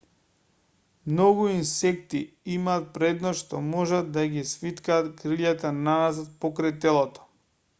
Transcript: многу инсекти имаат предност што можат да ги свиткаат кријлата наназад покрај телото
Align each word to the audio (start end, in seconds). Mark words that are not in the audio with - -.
многу 1.11 1.43
инсекти 1.55 2.21
имаат 2.55 2.87
предност 2.95 3.45
што 3.45 3.61
можат 3.67 4.09
да 4.15 4.25
ги 4.33 4.45
свиткаат 4.53 5.13
кријлата 5.21 5.73
наназад 5.83 6.33
покрај 6.47 6.75
телото 6.87 7.29